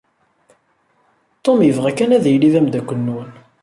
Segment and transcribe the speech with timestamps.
[1.43, 3.31] Tom yebɣa kan ad yili d ameddakkel-nwen.